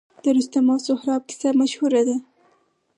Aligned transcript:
د 0.23 0.25
رستم 0.35 0.65
او 0.73 0.79
سهراب 0.85 1.21
کیسه 1.29 1.49
مشهوره 1.61 2.01
ده 2.07 2.15